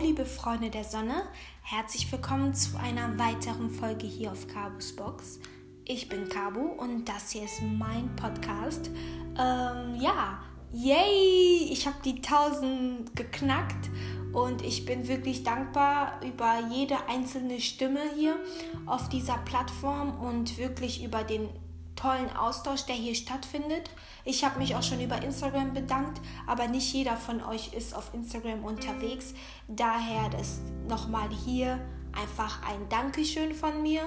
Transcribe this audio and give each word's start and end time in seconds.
Liebe 0.00 0.26
Freunde 0.26 0.68
der 0.68 0.84
Sonne. 0.84 1.22
Herzlich 1.62 2.10
willkommen 2.12 2.52
zu 2.52 2.76
einer 2.78 3.18
weiteren 3.18 3.70
Folge 3.70 4.06
hier 4.06 4.30
auf 4.30 4.46
Kabus 4.46 4.94
Box. 4.94 5.40
Ich 5.86 6.08
bin 6.08 6.28
Kabu 6.28 6.60
und 6.60 7.08
das 7.08 7.30
hier 7.30 7.44
ist 7.44 7.62
mein 7.62 8.14
Podcast. 8.14 8.90
Ähm, 9.38 9.96
ja, 9.98 10.42
yay! 10.72 11.68
Ich 11.70 11.86
habe 11.86 11.96
die 12.04 12.16
1000 12.16 13.16
geknackt 13.16 13.88
und 14.32 14.62
ich 14.62 14.84
bin 14.84 15.08
wirklich 15.08 15.44
dankbar 15.44 16.20
über 16.22 16.68
jede 16.70 17.08
einzelne 17.08 17.60
Stimme 17.60 18.00
hier 18.16 18.36
auf 18.84 19.08
dieser 19.08 19.38
Plattform 19.38 20.20
und 20.20 20.58
wirklich 20.58 21.02
über 21.04 21.24
den 21.24 21.48
tollen 21.96 22.34
Austausch, 22.36 22.84
der 22.84 22.94
hier 22.94 23.14
stattfindet. 23.14 23.90
Ich 24.24 24.44
habe 24.44 24.58
mich 24.58 24.76
auch 24.76 24.82
schon 24.82 25.00
über 25.00 25.22
Instagram 25.22 25.74
bedankt, 25.74 26.20
aber 26.46 26.68
nicht 26.68 26.92
jeder 26.92 27.16
von 27.16 27.42
euch 27.42 27.72
ist 27.72 27.94
auf 27.94 28.12
Instagram 28.14 28.64
unterwegs. 28.64 29.34
Daher 29.68 30.28
das 30.30 30.60
nochmal 30.88 31.28
hier 31.30 31.80
einfach 32.12 32.62
ein 32.68 32.88
Dankeschön 32.88 33.54
von 33.54 33.82
mir. 33.82 34.02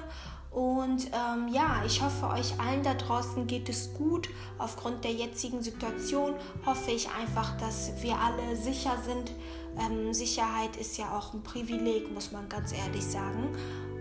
Und 0.51 1.07
ähm, 1.07 1.47
ja, 1.53 1.83
ich 1.85 2.01
hoffe, 2.01 2.27
euch 2.27 2.59
allen 2.59 2.81
da 2.81 2.95
draußen 2.95 3.45
geht 3.45 3.69
es 3.69 3.93
gut. 3.93 4.29
Aufgrund 4.57 5.03
der 5.03 5.11
jetzigen 5.11 5.61
Situation 5.61 6.33
hoffe 6.65 6.91
ich 6.91 7.07
einfach, 7.11 7.55
dass 7.57 8.01
wir 8.01 8.15
alle 8.17 8.55
sicher 8.55 8.97
sind. 9.05 9.31
Ähm, 9.77 10.11
Sicherheit 10.13 10.75
ist 10.75 10.97
ja 10.97 11.15
auch 11.15 11.33
ein 11.33 11.43
Privileg, 11.43 12.11
muss 12.11 12.31
man 12.31 12.49
ganz 12.49 12.73
ehrlich 12.73 13.05
sagen. 13.05 13.55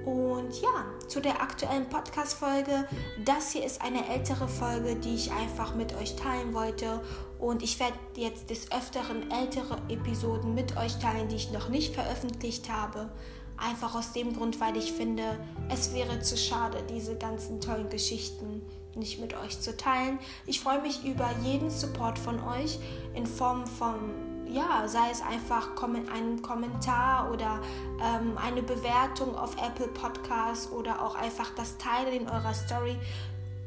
Und 0.08 0.62
ja, 0.62 0.86
zu 1.06 1.20
der 1.20 1.42
aktuellen 1.42 1.86
Podcast-Folge. 1.86 2.88
Das 3.26 3.52
hier 3.52 3.62
ist 3.62 3.82
eine 3.82 4.08
ältere 4.08 4.48
Folge, 4.48 4.96
die 4.96 5.14
ich 5.14 5.30
einfach 5.32 5.74
mit 5.74 5.94
euch 6.00 6.16
teilen 6.16 6.54
wollte. 6.54 7.02
Und 7.38 7.62
ich 7.62 7.78
werde 7.78 7.98
jetzt 8.16 8.48
des 8.48 8.72
Öfteren 8.72 9.30
ältere 9.30 9.76
Episoden 9.90 10.54
mit 10.54 10.78
euch 10.78 10.98
teilen, 10.98 11.28
die 11.28 11.36
ich 11.36 11.52
noch 11.52 11.68
nicht 11.68 11.94
veröffentlicht 11.94 12.70
habe. 12.70 13.10
Einfach 13.58 13.94
aus 13.94 14.14
dem 14.14 14.34
Grund, 14.34 14.58
weil 14.62 14.78
ich 14.78 14.94
finde, 14.94 15.38
es 15.68 15.92
wäre 15.92 16.20
zu 16.20 16.38
schade, 16.38 16.78
diese 16.88 17.18
ganzen 17.18 17.60
tollen 17.60 17.90
Geschichten 17.90 18.62
nicht 18.96 19.20
mit 19.20 19.34
euch 19.36 19.60
zu 19.60 19.76
teilen. 19.76 20.18
Ich 20.46 20.60
freue 20.60 20.80
mich 20.80 21.04
über 21.04 21.28
jeden 21.44 21.68
Support 21.68 22.18
von 22.18 22.42
euch 22.48 22.78
in 23.14 23.26
Form 23.26 23.66
von 23.66 24.27
ja, 24.48 24.86
sei 24.86 25.10
es 25.10 25.22
einfach 25.22 25.70
ein 26.12 26.42
Kommentar 26.42 27.30
oder 27.32 27.60
ähm, 28.02 28.36
eine 28.38 28.62
Bewertung 28.62 29.36
auf 29.36 29.56
Apple 29.56 29.88
Podcasts 29.88 30.70
oder 30.70 31.02
auch 31.02 31.14
einfach 31.14 31.50
das 31.56 31.78
Teilen 31.78 32.22
in 32.22 32.28
eurer 32.28 32.54
Story 32.54 32.96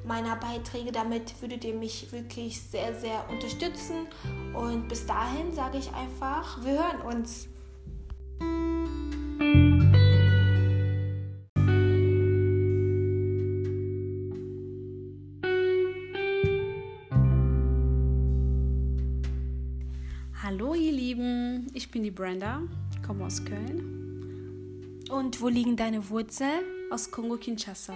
meiner 0.06 0.36
Beiträge. 0.36 0.92
Damit 0.92 1.42
würdet 1.42 1.64
ihr 1.64 1.76
mich 1.76 2.12
wirklich 2.12 2.62
sehr, 2.62 2.96
sehr 2.96 3.30
unterstützen. 3.30 4.08
Und 4.54 4.88
bis 4.88 5.06
dahin 5.06 5.54
sage 5.54 5.78
ich 5.78 5.94
einfach, 5.94 6.64
wir 6.64 6.74
hören 6.74 7.02
uns. 7.02 7.48
Die 22.12 22.16
Brenda, 22.16 22.62
komme 23.06 23.26
aus 23.26 23.44
Köln. 23.46 25.00
Und 25.10 25.42
wo 25.42 25.48
liegen 25.48 25.78
deine 25.78 26.10
Wurzeln? 26.10 26.62
Aus 26.90 27.10
Kongo-Kinshasa. 27.10 27.94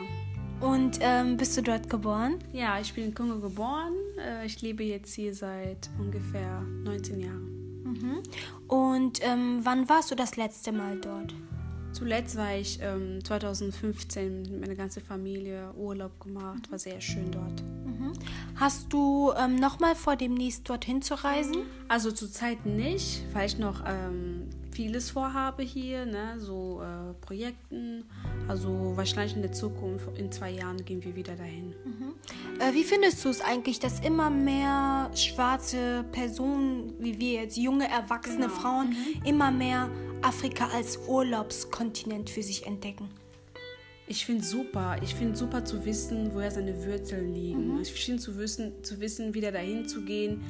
Und 0.61 0.99
ähm, 1.01 1.35
bist 1.35 1.57
du 1.57 1.61
dort 1.61 1.89
geboren? 1.89 2.39
Ja, 2.53 2.79
ich 2.79 2.93
bin 2.93 3.05
in 3.05 3.13
Kongo 3.13 3.39
geboren. 3.39 3.93
Äh, 4.17 4.45
ich 4.45 4.61
lebe 4.61 4.83
jetzt 4.83 5.13
hier 5.13 5.33
seit 5.35 5.89
ungefähr 5.99 6.61
19 6.61 7.19
Jahren. 7.19 7.83
Mhm. 7.83 8.23
Und 8.69 9.19
ähm, 9.21 9.59
wann 9.63 9.89
warst 9.89 10.11
du 10.11 10.15
das 10.15 10.37
letzte 10.37 10.71
Mal 10.71 10.97
dort? 11.01 11.33
Zuletzt 11.91 12.37
war 12.37 12.55
ich 12.55 12.79
ähm, 12.81 13.21
2015 13.21 14.43
mit 14.43 14.61
meiner 14.61 14.75
ganzen 14.75 15.03
Familie 15.03 15.73
Urlaub 15.75 16.21
gemacht. 16.21 16.71
War 16.71 16.79
sehr 16.79 17.01
schön 17.01 17.31
dort. 17.31 17.63
Hast 18.57 18.93
du 18.93 19.33
ähm, 19.37 19.55
nochmal 19.55 19.95
vor, 19.95 20.15
demnächst 20.15 20.69
dorthin 20.69 21.01
zu 21.01 21.15
reisen? 21.15 21.57
Also 21.89 22.11
zurzeit 22.11 22.65
nicht, 22.65 23.23
weil 23.33 23.47
ich 23.47 23.57
noch 23.57 23.83
ähm, 23.85 24.49
vieles 24.71 25.11
vorhabe 25.11 25.63
hier, 25.63 26.05
ne? 26.05 26.39
so 26.39 26.81
äh, 26.81 27.13
Projekten. 27.25 28.05
Also 28.47 28.93
wahrscheinlich 28.95 29.35
in 29.35 29.41
der 29.41 29.51
Zukunft, 29.51 30.07
in 30.17 30.31
zwei 30.31 30.51
Jahren 30.51 30.83
gehen 30.85 31.03
wir 31.03 31.15
wieder 31.15 31.35
dahin. 31.35 31.75
Mhm. 31.83 32.13
Äh, 32.59 32.73
wie 32.73 32.83
findest 32.85 33.23
du 33.25 33.29
es 33.29 33.41
eigentlich, 33.41 33.79
dass 33.79 33.99
immer 33.99 34.29
mehr 34.29 35.11
schwarze 35.15 36.05
Personen, 36.13 36.93
wie 36.99 37.19
wir 37.19 37.41
jetzt, 37.41 37.57
junge, 37.57 37.89
erwachsene 37.89 38.47
genau. 38.47 38.53
Frauen, 38.53 38.89
mhm. 38.89 39.25
immer 39.25 39.51
mehr 39.51 39.89
Afrika 40.21 40.69
als 40.73 40.97
Urlaubskontinent 41.07 42.29
für 42.29 42.41
sich 42.41 42.65
entdecken? 42.65 43.09
Ich 44.07 44.25
finde 44.25 44.43
super. 44.43 44.97
Ich 45.01 45.15
finde 45.15 45.35
super 45.35 45.65
zu 45.65 45.83
wissen, 45.85 46.33
woher 46.33 46.51
seine 46.51 46.85
Wurzeln 46.85 47.33
liegen. 47.33 47.75
Mhm. 47.75 47.81
Ich 47.81 47.91
finde 47.91 48.21
zu 48.21 48.37
wissen, 48.37 48.83
zu 48.83 48.99
wissen, 48.99 49.33
wieder 49.33 49.51
dahin 49.51 49.87
zu 49.87 50.01
gehen, 50.05 50.43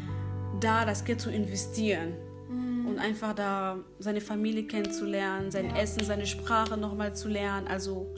da 0.59 0.85
das 0.85 1.05
Geld 1.05 1.21
zu 1.21 1.29
investieren 1.29 2.13
mhm. 2.49 2.87
und 2.87 2.99
einfach 2.99 3.33
da 3.33 3.79
seine 3.99 4.21
Familie 4.21 4.63
kennenzulernen, 4.63 5.51
sein 5.51 5.69
ja. 5.69 5.77
Essen, 5.77 6.03
seine 6.03 6.25
Sprache 6.25 6.75
nochmal 6.77 7.15
zu 7.15 7.29
lernen. 7.29 7.67
Also 7.67 8.13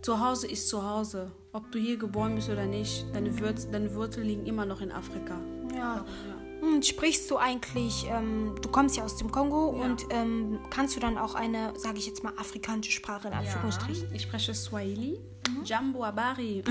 zu 0.00 0.20
Hause 0.20 0.46
ist 0.46 0.68
zu 0.68 0.82
Hause. 0.88 1.30
Ob 1.52 1.70
du 1.72 1.78
hier 1.78 1.98
geboren 1.98 2.34
bist 2.34 2.48
oder 2.48 2.66
nicht, 2.66 3.04
deine, 3.12 3.38
Wurzel, 3.40 3.70
deine 3.70 3.94
Wurzeln 3.94 4.26
liegen 4.26 4.46
immer 4.46 4.64
noch 4.64 4.80
in 4.80 4.92
Afrika. 4.92 5.38
Ja. 5.74 5.96
ja. 5.96 6.37
Hm, 6.68 6.82
sprichst 6.82 7.30
du 7.30 7.36
eigentlich, 7.36 8.06
ähm, 8.08 8.54
du 8.60 8.68
kommst 8.68 8.96
ja 8.96 9.04
aus 9.04 9.16
dem 9.16 9.30
Kongo 9.30 9.74
ja. 9.76 9.84
und 9.84 10.06
ähm, 10.10 10.58
kannst 10.70 10.96
du 10.96 11.00
dann 11.00 11.18
auch 11.18 11.34
eine, 11.34 11.72
sage 11.76 11.98
ich 11.98 12.06
jetzt 12.06 12.22
mal, 12.22 12.32
afrikanische 12.36 12.92
Sprache 12.92 13.28
in 13.28 13.34
Anführungsstrichen? 13.34 14.08
Ja, 14.08 14.14
ich 14.14 14.22
spreche 14.22 14.54
Swahili, 14.54 15.20
mhm. 15.48 15.64
Jambo 15.64 16.04
Abari 16.04 16.62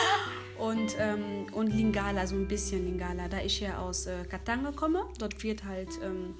und, 0.58 0.96
ähm, 0.98 1.46
und 1.52 1.68
Lingala, 1.68 2.26
so 2.26 2.34
ein 2.34 2.48
bisschen 2.48 2.84
Lingala. 2.84 3.28
Da 3.28 3.40
ich 3.40 3.60
ja 3.60 3.78
aus 3.78 4.06
äh, 4.06 4.24
Katanga 4.28 4.72
komme, 4.72 5.04
dort 5.18 5.42
wird 5.42 5.64
halt 5.64 5.90
ähm, 6.02 6.34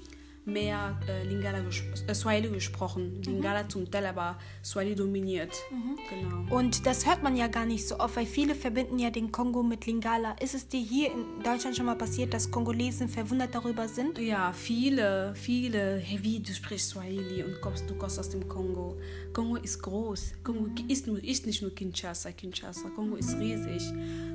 mehr 0.47 0.97
äh, 1.07 1.23
Lingala 1.23 1.59
äh, 2.07 2.13
Swahili 2.13 2.49
gesprochen. 2.49 3.21
Lingala 3.23 3.63
mhm. 3.63 3.69
zum 3.69 3.91
Teil 3.91 4.05
aber 4.05 4.37
Swahili 4.63 4.95
dominiert. 4.95 5.53
Mhm. 5.69 5.97
Genau. 6.09 6.55
Und 6.55 6.85
das 6.85 7.05
hört 7.05 7.21
man 7.21 7.35
ja 7.35 7.47
gar 7.47 7.65
nicht 7.65 7.87
so 7.87 7.99
oft, 7.99 8.15
weil 8.15 8.25
viele 8.25 8.55
verbinden 8.55 8.97
ja 8.97 9.09
den 9.09 9.31
Kongo 9.31 9.61
mit 9.61 9.85
Lingala. 9.85 10.35
Ist 10.39 10.55
es 10.55 10.67
dir 10.67 10.79
hier 10.79 11.11
in 11.11 11.43
Deutschland 11.43 11.75
schon 11.75 11.85
mal 11.85 11.95
passiert, 11.95 12.33
dass 12.33 12.49
Kongolesen 12.49 13.09
verwundert 13.09 13.53
darüber 13.53 13.87
sind? 13.87 14.17
Ja, 14.17 14.53
viele, 14.53 15.33
viele. 15.35 15.97
Hey, 15.97 16.19
wie 16.23 16.39
du 16.39 16.53
sprichst 16.53 16.89
Swahili 16.89 17.43
und 17.43 17.59
kommst, 17.61 17.89
du 17.89 17.95
kommst 17.95 18.17
aus 18.17 18.29
dem 18.29 18.47
Kongo. 18.47 18.97
Kongo 19.33 19.57
ist 19.57 19.81
groß. 19.83 20.33
Kongo 20.43 20.61
mhm. 20.61 20.89
ist, 20.89 21.07
nur, 21.07 21.23
ist 21.23 21.45
nicht 21.45 21.61
nur 21.61 21.75
Kinshasa, 21.75 22.31
Kinshasa. 22.31 22.89
Kongo 22.89 23.17
ist 23.17 23.37
riesig. 23.37 23.83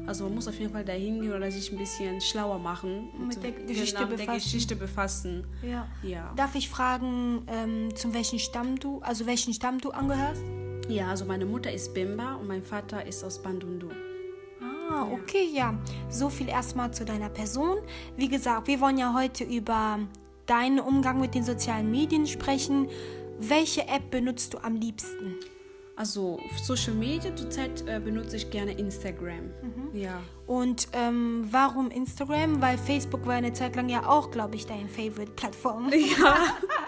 Also 0.06 0.24
man 0.24 0.34
muss 0.34 0.48
auf 0.48 0.58
jeden 0.58 0.72
Fall 0.72 0.84
dahin 0.84 1.20
gehen 1.20 1.32
oder 1.32 1.50
sich 1.50 1.72
ein 1.72 1.78
bisschen 1.78 2.20
schlauer 2.20 2.58
machen. 2.58 3.08
Mit 3.26 3.42
der 3.42 3.52
Geschichte, 3.52 3.96
genau, 3.96 4.10
befassen. 4.10 4.26
der 4.26 4.34
Geschichte 4.34 4.76
befassen. 4.76 5.44
Ja. 5.62 5.88
Ja. 6.02 6.32
Darf 6.36 6.54
ich 6.54 6.68
fragen, 6.68 7.46
ähm, 7.46 7.94
zum 7.94 8.14
welchen 8.14 8.38
Stamm 8.38 8.78
du, 8.78 9.00
also 9.02 9.26
welchen 9.26 9.54
Stamm 9.54 9.78
du 9.78 9.90
angehörst? 9.90 10.42
Ja, 10.88 11.08
also 11.08 11.24
meine 11.24 11.46
Mutter 11.46 11.72
ist 11.72 11.94
Bemba 11.94 12.34
und 12.34 12.48
mein 12.48 12.62
Vater 12.62 13.06
ist 13.06 13.22
aus 13.24 13.40
Bandundu. 13.40 13.88
Ah, 14.60 15.06
okay, 15.12 15.48
ja. 15.52 15.78
So 16.10 16.28
viel 16.28 16.48
erstmal 16.48 16.92
zu 16.92 17.04
deiner 17.04 17.28
Person. 17.28 17.78
Wie 18.16 18.28
gesagt, 18.28 18.66
wir 18.66 18.80
wollen 18.80 18.98
ja 18.98 19.14
heute 19.14 19.44
über 19.44 20.00
deinen 20.46 20.80
Umgang 20.80 21.20
mit 21.20 21.34
den 21.34 21.44
sozialen 21.44 21.90
Medien 21.90 22.26
sprechen. 22.26 22.88
Welche 23.38 23.86
App 23.88 24.10
benutzt 24.10 24.54
du 24.54 24.58
am 24.58 24.74
liebsten? 24.74 25.36
Also 25.94 26.40
Social 26.62 26.94
Media 26.94 27.34
zurzeit 27.36 27.86
äh, 27.86 28.00
benutze 28.00 28.36
ich 28.36 28.50
gerne 28.50 28.72
Instagram. 28.72 29.50
Mhm. 29.62 29.90
Ja. 29.92 30.20
Und 30.46 30.88
ähm, 30.92 31.46
warum 31.50 31.90
Instagram? 31.90 32.60
Weil 32.62 32.78
Facebook 32.78 33.26
war 33.26 33.34
eine 33.34 33.52
Zeit 33.52 33.76
lang 33.76 33.88
ja 33.88 34.06
auch, 34.06 34.30
glaube 34.30 34.56
ich, 34.56 34.66
deine 34.66 34.88
Favorite-Plattform. 34.88 35.90
Ja, 36.18 36.36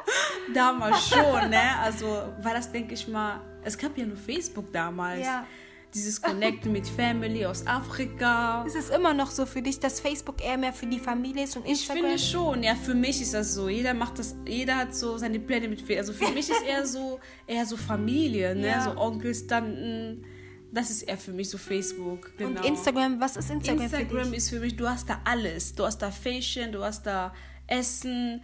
damals 0.54 1.08
schon, 1.08 1.50
ne? 1.50 1.78
Also 1.82 2.06
war 2.42 2.54
das, 2.54 2.70
denke 2.70 2.94
ich 2.94 3.06
mal, 3.08 3.40
es 3.62 3.78
gab 3.78 3.96
ja 3.96 4.04
nur 4.04 4.16
Facebook 4.16 4.72
damals. 4.72 5.24
Ja 5.24 5.46
dieses 5.94 6.20
Connecten 6.20 6.72
mit 6.72 6.86
Family 6.86 7.46
aus 7.46 7.66
Afrika. 7.66 8.64
Ist 8.64 8.76
es 8.76 8.90
immer 8.90 9.14
noch 9.14 9.30
so 9.30 9.46
für 9.46 9.62
dich, 9.62 9.78
dass 9.78 10.00
Facebook 10.00 10.44
eher 10.44 10.58
mehr 10.58 10.72
für 10.72 10.86
die 10.86 10.98
Familie 10.98 11.44
ist 11.44 11.56
und 11.56 11.66
Instagram? 11.66 11.96
Ich 11.96 12.02
finde 12.02 12.18
schon, 12.18 12.62
ja, 12.62 12.74
für 12.74 12.94
mich 12.94 13.20
ist 13.22 13.32
das 13.32 13.54
so. 13.54 13.68
Jeder 13.68 13.94
macht 13.94 14.18
das, 14.18 14.34
jeder 14.46 14.76
hat 14.76 14.94
so 14.94 15.16
seine 15.18 15.38
Pläne 15.38 15.68
mit 15.68 15.80
Facebook. 15.80 15.98
Also 15.98 16.12
für 16.12 16.32
mich 16.32 16.50
ist 16.50 16.62
eher 16.66 16.84
so, 16.86 17.20
eher 17.46 17.64
so 17.64 17.76
Familie, 17.76 18.54
ne? 18.56 18.66
Ja. 18.66 18.80
So 18.82 18.96
Onkels, 18.98 19.46
Tanten. 19.46 20.24
Das 20.72 20.90
ist 20.90 21.02
eher 21.02 21.16
für 21.16 21.32
mich 21.32 21.48
so 21.48 21.58
Facebook. 21.58 22.36
Genau. 22.36 22.60
Und 22.60 22.66
Instagram, 22.66 23.20
was 23.20 23.36
ist 23.36 23.50
Instagram, 23.50 23.84
Instagram 23.84 24.28
für 24.30 24.36
ist 24.36 24.50
für 24.50 24.58
mich, 24.58 24.74
du 24.74 24.88
hast 24.88 25.08
da 25.08 25.20
alles. 25.24 25.76
Du 25.76 25.84
hast 25.84 25.98
da 25.98 26.10
Fashion, 26.10 26.72
du 26.72 26.82
hast 26.82 27.06
da 27.06 27.32
Essen, 27.68 28.42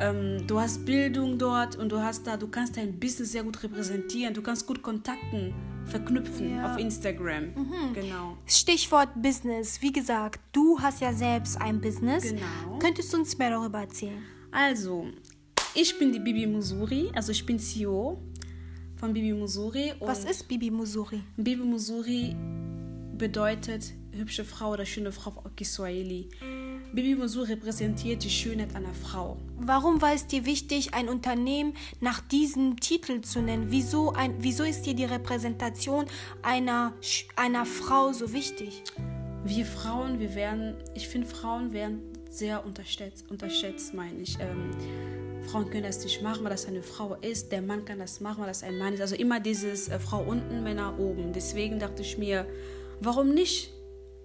ähm, 0.00 0.46
du 0.46 0.60
hast 0.60 0.84
Bildung 0.84 1.38
dort 1.38 1.76
und 1.76 1.90
du 1.90 2.00
hast 2.00 2.26
da, 2.26 2.36
du 2.36 2.48
kannst 2.48 2.76
dein 2.76 2.98
Business 2.98 3.32
sehr 3.32 3.42
gut 3.42 3.62
repräsentieren, 3.62 4.34
du 4.34 4.42
kannst 4.42 4.66
gut 4.66 4.82
Kontakten 4.82 5.54
verknüpfen 5.86 6.56
ja. 6.56 6.70
auf 6.70 6.78
Instagram. 6.78 7.54
Mhm. 7.54 7.92
Genau. 7.94 8.36
Stichwort 8.46 9.10
Business. 9.16 9.80
Wie 9.82 9.92
gesagt, 9.92 10.40
du 10.52 10.78
hast 10.80 11.00
ja 11.00 11.12
selbst 11.12 11.60
ein 11.60 11.80
Business. 11.80 12.24
Genau. 12.24 12.78
Könntest 12.78 13.12
du 13.12 13.18
uns 13.18 13.36
mehr 13.38 13.50
darüber 13.50 13.80
erzählen? 13.80 14.22
Also, 14.50 15.06
ich 15.74 15.98
bin 15.98 16.12
die 16.12 16.20
Bibi 16.20 16.46
Musuri, 16.46 17.10
also 17.14 17.32
ich 17.32 17.44
bin 17.44 17.58
CEO 17.58 18.18
von 18.96 19.12
Bibi 19.12 19.32
Musuri. 19.32 19.94
Was 20.00 20.24
ist 20.24 20.48
Bibi 20.48 20.70
Musuri? 20.70 21.22
Bibi 21.36 21.62
Musuri 21.62 22.34
bedeutet 23.16 23.92
hübsche 24.12 24.44
Frau 24.44 24.72
oder 24.72 24.86
schöne 24.86 25.12
Frau 25.12 25.30
auf 25.30 25.54
Kiswahili. 25.56 26.28
Bibi 26.92 27.16
Musuri 27.16 27.52
repräsentiert 27.52 28.24
die 28.24 28.30
Schönheit 28.30 28.74
einer 28.74 28.94
Frau. 28.94 29.36
Warum 29.58 30.00
war 30.00 30.14
es 30.14 30.26
dir 30.26 30.46
wichtig, 30.46 30.94
ein 30.94 31.08
Unternehmen 31.08 31.74
nach 32.00 32.20
diesem 32.20 32.80
Titel 32.80 33.20
zu 33.20 33.42
nennen? 33.42 33.66
Wieso, 33.68 34.12
ein, 34.12 34.34
wieso 34.38 34.64
ist 34.64 34.82
dir 34.86 34.94
die 34.94 35.04
Repräsentation 35.04 36.06
einer, 36.42 36.94
einer 37.36 37.66
Frau 37.66 38.12
so 38.12 38.32
wichtig? 38.32 38.82
Wir 39.44 39.66
Frauen, 39.66 40.18
wir 40.18 40.34
werden, 40.34 40.76
ich 40.94 41.08
finde, 41.08 41.26
Frauen 41.26 41.72
werden 41.72 42.00
sehr 42.30 42.64
unterschätzt, 42.64 43.30
unterschätzt 43.30 43.92
meine 43.92 44.20
ich. 44.22 44.38
Ähm, 44.40 44.70
Frauen 45.42 45.70
können 45.70 45.84
das 45.84 46.02
nicht 46.02 46.22
machen, 46.22 46.42
weil 46.42 46.50
das 46.50 46.66
eine 46.66 46.82
Frau 46.82 47.16
ist. 47.16 47.52
Der 47.52 47.62
Mann 47.62 47.84
kann 47.84 47.98
das 47.98 48.20
machen, 48.20 48.40
weil 48.40 48.48
das 48.48 48.62
ein 48.62 48.78
Mann 48.78 48.94
ist. 48.94 49.00
Also 49.00 49.14
immer 49.14 49.40
dieses 49.40 49.88
äh, 49.88 49.98
Frau 49.98 50.22
unten, 50.22 50.62
Männer 50.62 50.98
oben. 50.98 51.32
Deswegen 51.34 51.78
dachte 51.78 52.02
ich 52.02 52.16
mir, 52.16 52.46
warum 53.00 53.34
nicht? 53.34 53.72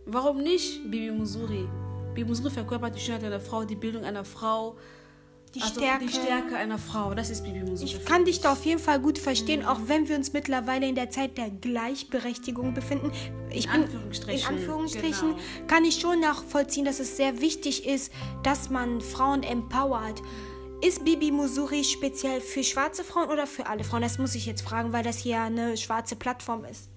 Warum 0.06 0.42
nicht 0.42 0.90
Bibi 0.90 1.12
Musuri? 1.12 1.68
Bibi 2.14 2.30
Musuri 2.30 2.52
verkörpert 2.52 2.96
die 2.96 3.00
Schönheit 3.00 3.24
einer 3.24 3.40
Frau, 3.40 3.66
die 3.66 3.76
Bildung 3.76 4.04
einer 4.04 4.26
Frau. 4.26 4.78
Die, 5.56 5.62
also 5.62 5.82
Stärke. 5.82 6.06
die 6.06 6.12
Stärke 6.12 6.58
einer 6.58 6.80
Frau, 6.80 7.14
das 7.14 7.30
ist 7.30 7.44
Bibi 7.44 7.60
Musuri. 7.60 7.86
Ich 7.86 8.06
kann 8.06 8.26
dich 8.26 8.42
da 8.42 8.54
auf 8.54 8.66
jeden 8.66 8.80
Fall 8.80 9.00
gut 9.00 9.20
verstehen, 9.20 9.62
mhm. 9.62 9.68
auch 9.68 9.80
wenn 9.86 10.10
wir 10.10 10.16
uns 10.16 10.34
mittlerweile 10.34 10.88
in 10.88 10.96
der 10.96 11.12
Zeit 11.12 11.38
der 11.38 11.52
Gleichberechtigung 11.52 12.74
befinden. 12.74 13.12
Ich 13.52 13.66
in 13.66 13.72
bin, 13.72 13.84
Anführungsstrichen. 13.84 14.50
In 14.50 14.58
Anführungsstrichen 14.58 15.30
genau. 15.30 15.68
kann 15.68 15.86
ich 15.86 16.00
schon 16.00 16.20
nachvollziehen, 16.20 16.86
dass 16.86 17.00
es 17.00 17.18
sehr 17.18 17.40
wichtig 17.40 17.86
ist, 17.86 18.12
dass 18.42 18.72
man 18.72 19.00
Frauen 19.00 19.44
empowert. 19.44 20.24
Ist 20.82 21.06
Bibi 21.06 21.32
Musuri 21.32 21.84
speziell 21.84 22.42
für 22.42 22.64
schwarze 22.64 23.04
Frauen 23.04 23.30
oder 23.30 23.46
für 23.46 23.68
alle 23.68 23.84
Frauen? 23.84 24.02
Das 24.02 24.18
muss 24.18 24.34
ich 24.34 24.48
jetzt 24.48 24.64
fragen, 24.64 24.92
weil 24.92 25.04
das 25.04 25.20
hier 25.20 25.40
eine 25.40 25.78
schwarze 25.78 26.16
Plattform 26.16 26.66
ist. 26.66 26.90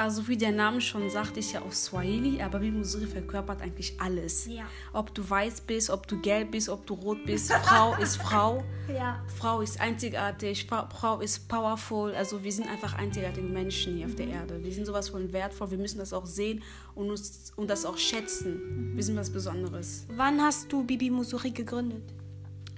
Also 0.00 0.26
wie 0.28 0.36
der 0.38 0.52
Name 0.52 0.80
schon 0.80 1.10
sagt, 1.10 1.36
ist 1.36 1.52
ja 1.52 1.60
aus 1.60 1.84
Swahili, 1.84 2.40
aber 2.40 2.60
Bibi 2.60 2.78
Musuri 2.78 3.04
verkörpert 3.04 3.60
eigentlich 3.60 4.00
alles. 4.00 4.46
Ja. 4.46 4.64
Ob 4.94 5.14
du 5.14 5.28
weiß 5.28 5.60
bist, 5.60 5.90
ob 5.90 6.06
du 6.06 6.18
gelb 6.22 6.52
bist, 6.52 6.70
ob 6.70 6.86
du 6.86 6.94
rot 6.94 7.22
bist, 7.26 7.52
Frau 7.52 7.94
ist 7.96 8.16
Frau. 8.16 8.64
Ja. 8.88 9.22
Frau 9.36 9.60
ist 9.60 9.78
einzigartig, 9.80 10.66
Frau 10.66 11.20
ist 11.20 11.46
powerful. 11.48 12.12
Also 12.12 12.42
wir 12.42 12.50
sind 12.50 12.68
einfach 12.68 12.94
einzigartige 12.94 13.46
Menschen 13.46 13.94
hier 13.94 14.06
auf 14.06 14.16
der 14.16 14.26
Erde. 14.26 14.64
Wir 14.64 14.72
sind 14.72 14.84
sowas 14.84 15.10
von 15.10 15.32
wertvoll, 15.32 15.70
wir 15.70 15.78
müssen 15.78 15.98
das 15.98 16.12
auch 16.12 16.26
sehen 16.26 16.62
und, 16.96 17.10
uns, 17.10 17.52
und 17.54 17.68
das 17.68 17.84
auch 17.84 17.98
schätzen. 17.98 18.92
Wir 18.96 19.04
sind 19.04 19.16
was 19.16 19.30
Besonderes. 19.30 20.06
Wann 20.16 20.40
hast 20.40 20.72
du 20.72 20.82
Bibi 20.82 21.10
Musuri 21.10 21.50
gegründet? 21.50 22.02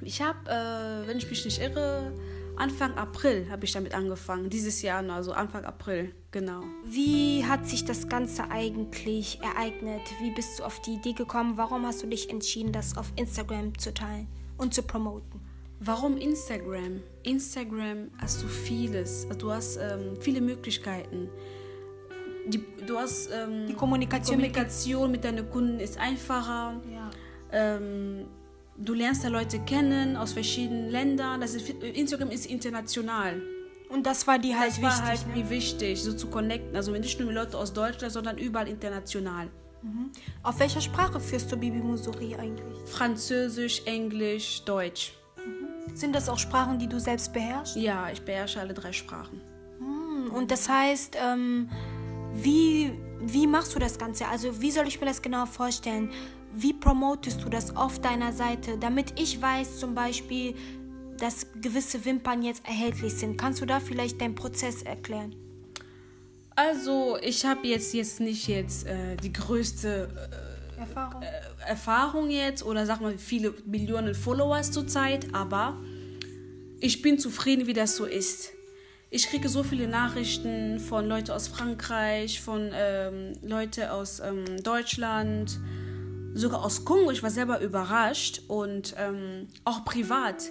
Ich 0.03 0.21
habe, 0.21 0.51
äh, 0.51 1.07
wenn 1.07 1.19
ich 1.19 1.31
mich 1.31 1.45
nicht 1.45 1.63
irre, 1.63 2.13
Anfang 2.57 2.95
April 2.97 3.47
habe 3.51 3.65
ich 3.65 3.73
damit 3.73 3.95
angefangen. 3.95 4.51
Dieses 4.51 4.83
Jahr, 4.83 5.03
also 5.11 5.33
Anfang 5.33 5.65
April, 5.65 6.15
genau. 6.31 6.63
Wie 6.85 7.45
hat 7.45 7.67
sich 7.67 7.85
das 7.85 8.09
Ganze 8.09 8.51
eigentlich 8.51 9.41
ereignet? 9.43 10.03
Wie 10.21 10.31
bist 10.31 10.59
du 10.59 10.65
auf 10.65 10.81
die 10.81 10.95
Idee 10.95 11.13
gekommen? 11.13 11.57
Warum 11.57 11.87
hast 11.87 12.03
du 12.03 12.07
dich 12.07 12.31
entschieden, 12.31 12.73
das 12.73 12.97
auf 12.97 13.13
Instagram 13.17 13.79
zu 13.79 13.95
teilen 13.95 14.29
und 14.59 14.75
zu 14.75 14.83
promoten? 14.83 15.41
Warum 15.81 16.17
Instagram? 16.17 17.01
Instagram 17.25 18.11
hast 18.19 18.43
du 18.43 18.47
vieles. 18.47 19.27
Du 19.39 19.51
hast 19.51 19.79
ähm, 19.79 20.17
viele 20.21 20.41
Möglichkeiten. 20.41 21.29
Die, 22.47 22.65
du 22.87 22.99
hast 22.99 23.31
ähm, 23.33 23.67
die 23.67 23.75
Kommunikation, 23.75 24.37
Kommunikation 24.37 25.11
mit, 25.11 25.25
mit 25.25 25.25
deinen 25.25 25.51
Kunden 25.51 25.81
ist 25.81 25.99
einfacher. 25.99 26.81
Ja. 26.93 27.11
Ähm, 27.51 28.27
du 28.85 28.95
lernst 28.95 29.25
da 29.25 29.29
Leute 29.29 29.61
kennen 29.61 30.17
aus 30.17 30.33
verschiedenen 30.33 30.91
Ländern. 30.91 31.41
Das 31.41 31.55
ist, 31.55 31.69
Instagram 31.69 32.31
ist 32.31 32.47
international. 32.47 33.41
Und 33.89 34.07
das 34.07 34.27
war 34.27 34.39
die 34.39 34.57
halt 34.57 34.71
das 34.71 34.81
wichtig. 34.81 34.99
war 34.99 35.07
halt 35.07 35.37
ne? 35.37 35.51
wichtig, 35.51 36.03
so 36.03 36.15
zu 36.15 36.29
connecten. 36.29 36.75
Also 36.75 36.93
nicht 36.93 37.19
nur 37.19 37.29
mit 37.29 37.37
Leuten 37.37 37.57
aus 37.57 37.73
Deutschland, 37.73 38.13
sondern 38.13 38.39
überall 38.39 38.69
international. 38.69 39.49
Mhm. 39.83 40.11
Auf 40.43 40.59
welcher 40.61 40.81
Sprache 40.81 41.21
führst 41.21 41.53
du 41.53 41.57
Bibi 41.57 41.79
Musuri 41.79 42.35
eigentlich? 42.37 42.79
Französisch, 42.87 43.83
Englisch, 43.85 44.63
Deutsch. 44.65 45.13
Mhm. 45.37 45.95
Sind 45.95 46.15
das 46.15 46.29
auch 46.29 46.39
Sprachen, 46.39 46.79
die 46.79 46.89
du 46.89 46.99
selbst 46.99 47.33
beherrschst? 47.33 47.77
Ja, 47.77 48.09
ich 48.11 48.23
beherrsche 48.23 48.61
alle 48.61 48.73
drei 48.73 48.93
Sprachen. 48.93 49.43
Mhm. 49.79 50.31
Und 50.31 50.51
das 50.51 50.69
heißt, 50.69 51.17
ähm, 51.23 51.69
wie, 52.35 52.93
wie 53.21 53.47
machst 53.47 53.75
du 53.75 53.79
das 53.79 53.99
Ganze? 53.99 54.27
Also 54.29 54.61
wie 54.61 54.71
soll 54.71 54.87
ich 54.87 55.01
mir 55.01 55.07
das 55.07 55.21
genau 55.21 55.45
vorstellen? 55.45 56.11
Wie 56.55 56.73
promotest 56.73 57.43
du 57.43 57.49
das 57.49 57.77
auf 57.77 58.01
deiner 58.01 58.33
Seite, 58.33 58.79
damit 58.79 59.19
ich 59.21 59.41
weiß 59.41 59.79
zum 59.79 59.95
Beispiel, 59.95 60.55
dass 61.19 61.47
gewisse 61.61 62.05
Wimpern 62.05 62.43
jetzt 62.43 62.67
erhältlich 62.67 63.15
sind. 63.15 63.37
Kannst 63.39 63.61
du 63.61 63.67
da 63.67 63.81
vielleicht 63.81 64.21
deinen 64.21 64.35
Prozess 64.35 64.83
erklären? 64.83 65.35
Also 66.55 67.17
ich 67.23 67.45
habe 67.45 67.67
jetzt 67.67 67.95
jetzt 67.95 68.21
nicht 68.21 68.49
jetzt 68.49 68.87
äh, 68.87 69.17
die 69.17 69.33
größte 69.33 70.11
äh, 70.77 70.81
Erfahrung. 70.81 71.23
Äh, 71.23 71.27
Erfahrung 71.67 72.31
jetzt 72.31 72.65
oder 72.65 72.87
sag 72.87 73.01
mal 73.01 73.17
viele 73.17 73.55
Millionen 73.65 74.15
Followers 74.15 74.71
zurzeit, 74.71 75.33
aber 75.33 75.79
ich 76.81 77.01
bin 77.01 77.19
zufrieden, 77.19 77.67
wie 77.67 77.73
das 77.73 77.97
so 77.97 78.05
ist. 78.05 78.51
Ich 79.09 79.29
kriege 79.29 79.49
so 79.49 79.63
viele 79.63 79.87
Nachrichten 79.89 80.81
von 80.81 81.07
Leuten 81.07 81.31
aus 81.31 81.47
Frankreich, 81.47 82.41
von 82.41 82.71
ähm, 82.75 83.35
Leuten 83.43 83.85
aus 83.85 84.21
ähm, 84.21 84.63
Deutschland, 84.63 85.61
sogar 86.35 86.65
aus 86.65 86.85
Kongo. 86.85 87.11
Ich 87.11 87.23
war 87.23 87.31
selber 87.31 87.61
überrascht 87.61 88.43
und 88.49 88.95
ähm, 88.99 89.49
auch 89.65 89.85
privat. 89.85 90.51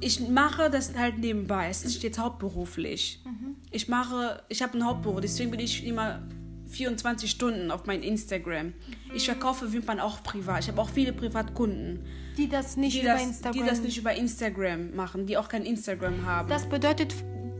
Ich 0.00 0.28
mache 0.28 0.70
das 0.70 0.94
halt 0.96 1.18
nebenbei. 1.18 1.68
Es 1.70 1.78
ist 1.78 1.86
nicht 1.86 2.02
jetzt 2.02 2.18
hauptberuflich. 2.18 3.22
Mhm. 3.24 3.56
Ich 3.70 3.88
mache, 3.88 4.42
ich 4.48 4.62
habe 4.62 4.74
einen 4.74 4.84
Hauptberuf, 4.84 5.20
deswegen 5.20 5.50
bin 5.50 5.60
ich 5.60 5.86
immer 5.86 6.22
24 6.68 7.30
Stunden 7.30 7.70
auf 7.70 7.86
mein 7.86 8.02
Instagram. 8.02 8.74
Ich 9.14 9.24
verkaufe 9.24 9.72
Wimpern 9.72 10.00
auch 10.00 10.22
privat. 10.22 10.60
Ich 10.60 10.68
habe 10.68 10.80
auch 10.80 10.90
viele 10.90 11.12
Privatkunden. 11.12 12.04
Die 12.36 12.48
das 12.48 12.76
nicht 12.76 12.96
die 12.96 13.00
über 13.00 13.14
das, 13.14 13.22
Instagram 13.22 13.52
Die 13.52 13.68
das 13.68 13.80
nicht 13.80 13.96
über 13.96 14.14
Instagram 14.14 14.94
machen, 14.94 15.26
die 15.26 15.36
auch 15.36 15.48
kein 15.48 15.64
Instagram 15.64 16.26
haben. 16.26 16.48
Das 16.48 16.68
bedeutet, 16.68 17.14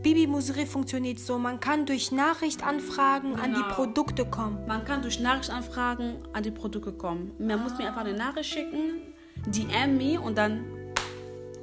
Bibi 0.06 0.28
Musri 0.28 0.66
funktioniert 0.66 1.18
so, 1.18 1.36
man 1.36 1.58
kann 1.58 1.84
durch 1.84 2.12
Nachrichtanfragen 2.12 3.30
genau. 3.30 3.42
an 3.42 3.54
die. 3.54 3.74
Produkte 3.74 4.24
kommen. 4.24 4.64
Man 4.64 4.84
kann 4.84 5.02
durch 5.02 5.18
Nachrichtanfragen 5.18 6.18
an 6.32 6.44
die 6.44 6.52
Produkte 6.52 6.92
kommen. 6.92 7.32
Man 7.40 7.50
ah. 7.50 7.56
muss 7.56 7.76
mir 7.76 7.88
einfach 7.88 8.02
eine 8.02 8.16
Nachricht 8.16 8.50
schicken, 8.50 9.00
DM 9.48 9.96
me 9.96 10.20
und 10.20 10.38
dann 10.38 10.64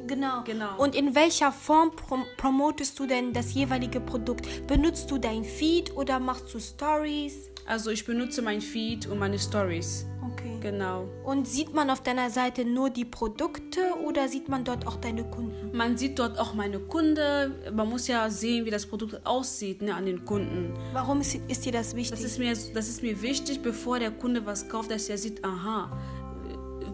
Genau. 0.07 0.43
genau. 0.43 0.75
Und 0.77 0.93
in 0.93 1.15
welcher 1.15 1.53
Form 1.53 1.95
prom 1.95 2.25
promotest 2.35 2.99
du 2.99 3.05
denn 3.05 3.31
das 3.31 3.53
jeweilige 3.53 4.01
Produkt? 4.01 4.67
Benutzt 4.67 5.09
du 5.09 5.17
dein 5.17 5.45
Feed 5.45 5.95
oder 5.95 6.19
machst 6.19 6.53
du 6.53 6.59
Stories? 6.59 7.49
Also 7.65 7.91
ich 7.91 8.05
benutze 8.05 8.41
mein 8.41 8.59
Feed 8.59 9.07
und 9.07 9.19
meine 9.19 9.39
Stories. 9.39 10.05
Okay. 10.43 10.57
Genau. 10.61 11.07
Und 11.23 11.47
sieht 11.47 11.73
man 11.73 11.89
auf 11.89 12.01
deiner 12.01 12.29
Seite 12.29 12.65
nur 12.65 12.89
die 12.89 13.05
Produkte 13.05 13.81
oder 14.03 14.27
sieht 14.27 14.49
man 14.49 14.63
dort 14.63 14.87
auch 14.87 14.97
deine 14.97 15.23
Kunden? 15.23 15.75
Man 15.75 15.97
sieht 15.97 16.19
dort 16.19 16.37
auch 16.37 16.53
meine 16.53 16.79
Kunden. 16.79 17.53
Man 17.73 17.89
muss 17.89 18.07
ja 18.07 18.29
sehen, 18.29 18.65
wie 18.65 18.69
das 18.69 18.85
Produkt 18.85 19.25
aussieht 19.25 19.81
ne, 19.81 19.93
an 19.95 20.05
den 20.05 20.25
Kunden. 20.25 20.73
Warum 20.91 21.21
ist, 21.21 21.35
ist 21.47 21.65
dir 21.65 21.71
das 21.71 21.95
wichtig? 21.95 22.11
Das 22.11 22.23
ist, 22.23 22.39
mir, 22.39 22.51
das 22.51 22.89
ist 22.89 23.01
mir 23.01 23.21
wichtig, 23.21 23.61
bevor 23.61 23.99
der 23.99 24.11
Kunde 24.11 24.45
was 24.45 24.67
kauft, 24.67 24.91
dass 24.91 25.09
er 25.09 25.17
sieht, 25.17 25.43
aha, 25.43 25.91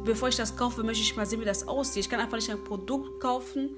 bevor 0.05 0.29
ich 0.29 0.35
das 0.35 0.55
kaufe, 0.55 0.83
möchte 0.83 1.03
ich 1.03 1.15
mal 1.15 1.25
sehen, 1.25 1.41
wie 1.41 1.45
das 1.45 1.67
aussieht. 1.67 2.03
Ich 2.03 2.09
kann 2.09 2.19
einfach 2.19 2.37
nicht 2.37 2.49
ein 2.49 2.63
Produkt 2.63 3.19
kaufen 3.19 3.71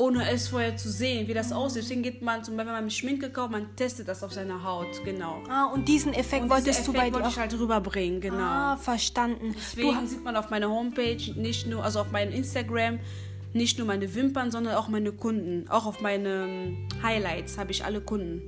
ohne 0.00 0.30
es 0.30 0.48
vorher 0.48 0.78
zu 0.78 0.90
sehen, 0.90 1.28
wie 1.28 1.34
das 1.34 1.52
aussieht. 1.52 1.82
Deswegen 1.82 2.02
geht 2.02 2.22
man 2.22 2.42
zum 2.42 2.56
Beispiel, 2.56 2.72
wenn 2.72 2.80
man 2.80 2.90
Schminke 2.90 3.28
kauft, 3.28 3.50
man 3.50 3.76
testet 3.76 4.08
das 4.08 4.22
auf 4.22 4.32
seiner 4.32 4.64
Haut, 4.64 5.04
genau. 5.04 5.42
Ah, 5.50 5.66
und 5.66 5.86
diesen 5.86 6.14
Effekt 6.14 6.44
und 6.44 6.50
wolltest 6.50 6.88
du 6.88 6.94
bei 6.94 7.10
dir 7.10 7.16
wollte 7.16 7.28
ich 7.28 7.38
halt 7.38 7.52
rüberbringen, 7.52 8.18
genau. 8.22 8.38
Ah, 8.38 8.76
verstanden. 8.78 9.54
Deswegen 9.54 10.00
du 10.00 10.06
sieht 10.06 10.24
man 10.24 10.36
auf 10.36 10.48
meiner 10.48 10.70
Homepage 10.70 11.20
nicht 11.36 11.66
nur, 11.66 11.84
also 11.84 12.00
auf 12.00 12.10
meinem 12.12 12.32
Instagram, 12.32 12.98
nicht 13.52 13.76
nur 13.76 13.86
meine 13.86 14.14
Wimpern, 14.14 14.50
sondern 14.50 14.74
auch 14.76 14.88
meine 14.88 15.12
Kunden. 15.12 15.68
Auch 15.68 15.84
auf 15.84 16.00
meinen 16.00 16.88
Highlights 17.02 17.58
habe 17.58 17.70
ich 17.72 17.84
alle 17.84 18.00
Kunden. 18.00 18.40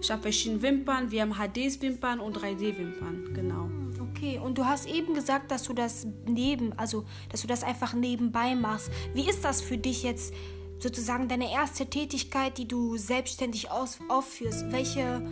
Ich 0.00 0.10
habe 0.10 0.22
verschiedene 0.22 0.62
Wimpern, 0.62 1.10
wir 1.10 1.20
haben 1.20 1.34
HD-Wimpern 1.34 2.20
und 2.20 2.38
3D-Wimpern, 2.38 3.34
genau. 3.34 3.68
Okay, 4.00 4.40
und 4.42 4.56
du 4.56 4.64
hast 4.64 4.88
eben 4.88 5.12
gesagt, 5.12 5.50
dass 5.50 5.64
du 5.64 5.74
das 5.74 6.06
neben, 6.26 6.72
also 6.78 7.04
dass 7.28 7.42
du 7.42 7.46
das 7.46 7.64
einfach 7.64 7.92
nebenbei 7.92 8.54
machst. 8.54 8.90
Wie 9.12 9.28
ist 9.28 9.44
das 9.44 9.60
für 9.60 9.76
dich 9.76 10.04
jetzt? 10.04 10.32
Sozusagen 10.80 11.28
deine 11.28 11.52
erste 11.52 11.86
Tätigkeit, 11.86 12.58
die 12.58 12.66
du 12.66 12.96
selbstständig 12.96 13.70
aus, 13.70 13.98
aufführst, 14.08 14.70
welche 14.70 15.22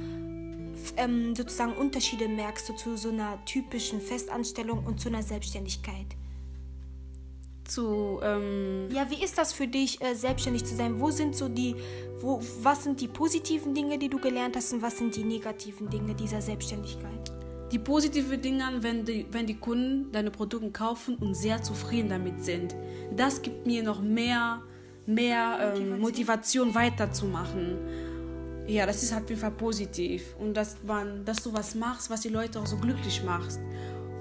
ähm, 0.96 1.34
sozusagen 1.34 1.72
Unterschiede 1.72 2.28
merkst 2.28 2.68
du 2.68 2.74
zu 2.74 2.96
so 2.96 3.08
einer 3.08 3.44
typischen 3.44 4.00
Festanstellung 4.00 4.84
und 4.84 5.00
zu 5.00 5.08
einer 5.08 5.22
Selbstständigkeit? 5.22 6.06
Zu, 7.64 8.20
ähm 8.22 8.88
ja, 8.90 9.10
wie 9.10 9.22
ist 9.22 9.36
das 9.36 9.52
für 9.52 9.66
dich, 9.66 10.00
äh, 10.00 10.14
selbstständig 10.14 10.64
zu 10.64 10.74
sein? 10.74 11.00
Wo 11.00 11.10
sind 11.10 11.36
so 11.36 11.48
die, 11.48 11.76
wo, 12.20 12.40
was 12.62 12.84
sind 12.84 13.00
die 13.00 13.08
positiven 13.08 13.74
Dinge, 13.74 13.98
die 13.98 14.08
du 14.08 14.18
gelernt 14.18 14.56
hast 14.56 14.72
und 14.72 14.80
was 14.80 14.96
sind 14.96 15.14
die 15.16 15.24
negativen 15.24 15.90
Dinge 15.90 16.14
dieser 16.14 16.40
Selbstständigkeit? 16.40 17.32
die 17.70 17.78
positiven 17.78 18.40
Dinge, 18.40 18.64
wenn 18.80 19.04
die, 19.04 19.26
wenn 19.30 19.46
die 19.46 19.56
Kunden 19.56 20.10
deine 20.12 20.30
Produkte 20.30 20.70
kaufen 20.70 21.16
und 21.16 21.34
sehr 21.34 21.62
zufrieden 21.62 22.08
damit 22.08 22.44
sind. 22.44 22.74
Das 23.14 23.42
gibt 23.42 23.66
mir 23.66 23.82
noch 23.82 24.00
mehr, 24.00 24.62
mehr 25.08 25.74
ähm, 25.74 26.00
Motivation 26.00 26.74
weiterzumachen. 26.74 27.78
Ja, 28.66 28.84
das 28.84 29.02
ist 29.02 29.12
halt 29.12 29.24
auf 29.24 29.30
jeden 29.30 29.40
Fall 29.40 29.52
positiv. 29.52 30.36
Und 30.38 30.54
dass, 30.54 30.76
man, 30.86 31.24
dass 31.24 31.38
du 31.38 31.52
was 31.54 31.74
machst, 31.74 32.10
was 32.10 32.20
die 32.20 32.28
Leute 32.28 32.60
auch 32.60 32.66
so 32.66 32.76
glücklich 32.76 33.22
macht. 33.24 33.58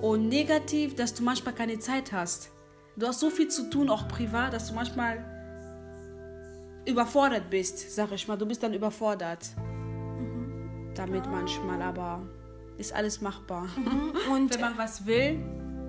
Und 0.01 0.29
negativ, 0.29 0.95
dass 0.95 1.13
du 1.13 1.23
manchmal 1.23 1.53
keine 1.53 1.77
Zeit 1.79 2.13
hast. 2.13 2.51
Du 2.95 3.05
hast 3.05 3.19
so 3.19 3.29
viel 3.29 3.49
zu 3.49 3.69
tun, 3.69 3.89
auch 3.89 4.07
privat, 4.07 4.53
dass 4.53 4.69
du 4.69 4.75
manchmal 4.75 5.23
überfordert 6.85 7.49
bist, 7.49 7.93
sag 7.93 8.13
ich 8.13 8.25
mal. 8.27 8.37
Du 8.37 8.45
bist 8.45 8.63
dann 8.63 8.73
überfordert. 8.73 9.45
Mhm. 9.57 10.93
Damit 10.95 11.25
manchmal, 11.29 11.81
aber 11.81 12.25
ist 12.77 12.93
alles 12.93 13.19
machbar. 13.19 13.67
Mhm. 13.75 14.13
Und 14.33 14.53
wenn 14.53 14.61
man 14.61 14.77
was 14.77 15.05
will, 15.05 15.37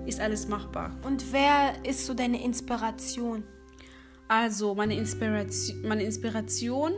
ist 0.05 0.19
alles 0.19 0.49
machbar. 0.49 0.91
Und 1.03 1.31
wer 1.31 1.73
ist 1.85 2.05
so 2.05 2.13
deine 2.13 2.43
Inspiration? 2.43 3.45
Also, 4.29 4.75
meine 4.75 4.95
Inspiration, 4.95 5.81
meine 5.81 6.03
Inspiration 6.03 6.91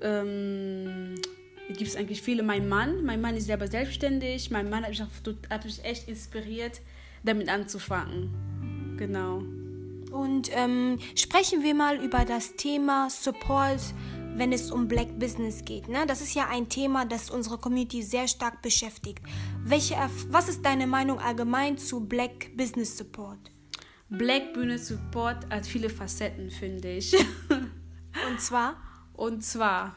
ähm, 0.00 1.14
gibt 1.68 1.82
es 1.82 1.96
eigentlich 1.96 2.20
viele. 2.20 2.42
Mein 2.42 2.68
Mann, 2.68 3.04
mein 3.04 3.20
Mann 3.20 3.36
ist 3.36 3.46
selber 3.46 3.68
selbstständig. 3.68 4.50
Mein 4.50 4.68
Mann 4.68 4.82
hat 4.82 4.90
mich, 4.90 5.02
hat 5.48 5.64
mich 5.64 5.84
echt 5.84 6.08
inspiriert, 6.08 6.80
damit 7.22 7.48
anzufangen. 7.48 8.96
Genau. 8.98 9.38
Und 10.10 10.50
ähm, 10.52 10.98
sprechen 11.14 11.62
wir 11.62 11.74
mal 11.74 12.04
über 12.04 12.24
das 12.24 12.56
Thema 12.56 13.08
Support, 13.08 13.80
wenn 14.34 14.52
es 14.52 14.72
um 14.72 14.88
Black 14.88 15.20
Business 15.20 15.64
geht. 15.64 15.86
Ne? 15.86 16.04
Das 16.08 16.20
ist 16.20 16.34
ja 16.34 16.48
ein 16.50 16.68
Thema, 16.68 17.04
das 17.04 17.30
unsere 17.30 17.56
Community 17.56 18.02
sehr 18.02 18.26
stark 18.26 18.62
beschäftigt. 18.62 19.22
Welche, 19.64 19.94
was 20.28 20.48
ist 20.48 20.66
deine 20.66 20.88
Meinung 20.88 21.20
allgemein 21.20 21.78
zu 21.78 22.00
Black 22.00 22.56
Business 22.56 22.98
Support? 22.98 23.51
Black 24.12 24.52
Business 24.52 24.88
Support 24.88 25.48
hat 25.48 25.66
viele 25.66 25.88
Facetten, 25.88 26.50
finde 26.50 26.96
ich. 26.96 27.14
Und 28.28 28.40
zwar? 28.40 28.76
Und 29.14 29.42
zwar, 29.42 29.96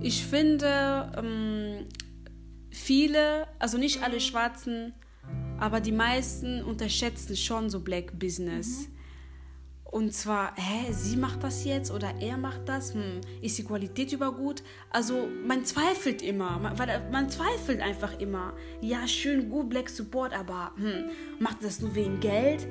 ich 0.00 0.24
finde, 0.24 1.12
ähm, 1.16 1.86
viele, 2.70 3.46
also 3.60 3.78
nicht 3.78 4.02
alle 4.02 4.20
Schwarzen, 4.20 4.92
aber 5.60 5.80
die 5.80 5.92
meisten 5.92 6.64
unterschätzen 6.64 7.36
schon 7.36 7.70
so 7.70 7.80
Black 7.80 8.18
Business. 8.18 8.88
Mhm. 8.88 8.98
Und 9.90 10.12
zwar, 10.12 10.54
hä, 10.56 10.92
sie 10.92 11.16
macht 11.16 11.42
das 11.42 11.64
jetzt 11.64 11.90
oder 11.90 12.12
er 12.20 12.36
macht 12.36 12.68
das? 12.68 12.92
Hm, 12.92 13.20
ist 13.40 13.56
die 13.56 13.64
Qualität 13.64 14.12
über 14.12 14.32
gut? 14.32 14.62
Also 14.90 15.28
man 15.46 15.64
zweifelt 15.64 16.22
immer, 16.22 16.58
man, 16.58 16.76
man 17.10 17.30
zweifelt 17.30 17.80
einfach 17.80 18.18
immer. 18.18 18.52
Ja, 18.82 19.06
schön, 19.08 19.48
gut, 19.48 19.70
Black 19.70 19.88
Support, 19.88 20.34
aber 20.38 20.72
hm, 20.76 21.10
macht 21.38 21.64
das 21.64 21.80
nur 21.80 21.94
wegen 21.94 22.20
Geld? 22.20 22.66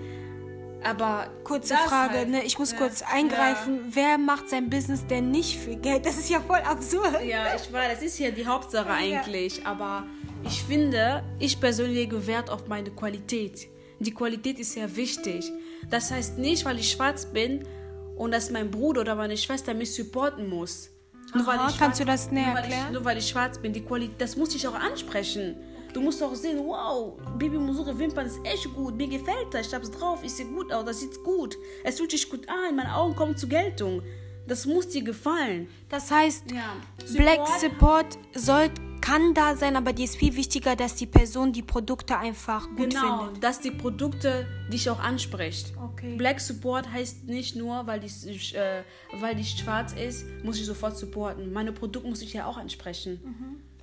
Aber 0.84 1.28
kurze 1.44 1.76
Frage, 1.76 2.20
halt, 2.20 2.30
ne? 2.30 2.44
Ich 2.44 2.60
muss 2.60 2.72
ja, 2.72 2.78
kurz 2.78 3.02
eingreifen. 3.02 3.78
Ja. 3.78 3.84
Wer 3.90 4.18
macht 4.18 4.50
sein 4.50 4.70
Business 4.70 5.06
denn 5.06 5.32
nicht 5.32 5.58
für 5.58 5.76
Geld? 5.76 6.06
Das 6.06 6.18
ist 6.18 6.30
ja 6.30 6.40
voll 6.40 6.60
absurd. 6.60 7.24
Ja, 7.26 7.56
ich 7.56 7.72
weiß, 7.72 7.96
das 7.96 8.04
ist 8.04 8.20
ja 8.20 8.32
die 8.32 8.46
Hauptsache 8.46 8.90
eigentlich. 8.90 9.58
Ja. 9.58 9.66
Aber 9.66 10.06
ich 10.44 10.64
finde, 10.64 11.24
ich 11.40 11.60
persönlich 11.60 11.96
lege 11.96 12.28
Wert 12.28 12.50
auf 12.50 12.68
meine 12.68 12.92
Qualität. 12.92 13.68
Die 14.00 14.14
Qualität 14.14 14.60
ist 14.60 14.74
sehr 14.74 14.96
wichtig. 14.96 15.52
Das 15.90 16.12
heißt 16.12 16.38
nicht, 16.38 16.64
weil 16.66 16.78
ich 16.80 16.92
schwarz 16.92 17.26
bin 17.26 17.68
und 18.16 18.32
dass 18.32 18.52
mein 18.52 18.70
Bruder 18.70 19.02
oder 19.02 19.16
meine 19.16 19.38
Schwester 19.38 19.74
mich 19.74 19.94
supporten 19.94 20.48
muss. 20.48 20.92
Nur 21.34 21.48
Aha, 21.48 21.58
kannst 21.58 21.78
schwarz, 21.78 21.98
du 21.98 22.06
das 22.06 22.32
näher 22.32 22.48
nur 22.48 22.58
erklären? 22.58 22.86
Ich, 22.88 22.94
nur 22.94 23.06
weil 23.06 23.18
ich 23.18 23.28
schwarz 23.28 23.60
bin, 23.60 23.74
die 23.74 23.84
Qualität, 23.84 24.22
das 24.22 24.36
muss 24.36 24.56
ich 24.56 24.68
auch 24.68 24.76
ansprechen. 24.76 25.58
Du 25.98 26.04
musst 26.04 26.22
auch 26.22 26.36
sehen, 26.36 26.60
wow, 26.64 27.18
Baby 27.40 27.58
Musure 27.58 27.98
Wimpern 27.98 28.28
ist 28.28 28.38
echt 28.44 28.72
gut, 28.76 28.96
mir 28.96 29.08
gefällt 29.08 29.52
das, 29.52 29.66
ich 29.66 29.74
hab's 29.74 29.90
drauf, 29.90 30.20
ich 30.22 30.32
sehe 30.32 30.46
gut 30.46 30.72
aus, 30.72 30.86
das 30.86 31.00
sieht 31.00 31.24
gut, 31.24 31.58
es 31.84 31.98
fühlt 31.98 32.12
sich 32.12 32.30
gut 32.30 32.48
an, 32.48 32.76
meine 32.76 32.96
Augen 32.96 33.16
kommen 33.16 33.36
zur 33.36 33.50
Geltung. 33.50 34.04
Das 34.46 34.68
muss 34.68 34.88
dir 34.90 35.04
gefallen. 35.04 35.68
Das 35.90 36.12
heißt, 36.12 36.52
ja. 36.52 36.76
Black 37.16 37.48
Support 37.60 38.20
sollte 38.36 38.80
kann 39.02 39.34
da 39.34 39.56
sein, 39.56 39.76
aber 39.76 39.92
dir 39.92 40.06
ist 40.06 40.18
viel 40.18 40.36
wichtiger, 40.36 40.76
dass 40.76 40.94
die 40.94 41.08
Person 41.08 41.52
die 41.52 41.64
Produkte 41.64 42.16
einfach 42.16 42.68
gut 42.76 42.92
genau, 42.92 43.26
findet. 43.26 43.44
dass 43.44 43.60
die 43.60 43.72
Produkte 43.72 44.46
dich 44.72 44.92
auch 44.92 45.00
anspricht. 45.00 45.74
Okay. 45.84 46.16
Black 46.16 46.40
Support 46.40 46.92
heißt 46.92 47.24
nicht 47.24 47.56
nur, 47.56 47.88
weil 47.88 48.02
die, 48.02 48.08
äh, 48.56 48.84
weil 49.20 49.34
die 49.34 49.46
schwarz 49.46 49.94
ist, 49.94 50.28
muss 50.44 50.60
ich 50.60 50.66
sofort 50.68 50.96
supporten. 50.96 51.52
Meine 51.52 51.72
Produkte 51.72 52.08
muss 52.08 52.22
ich 52.22 52.34
ja 52.34 52.46
auch 52.46 52.58
ansprechen. 52.58 53.20
Mhm. 53.24 53.77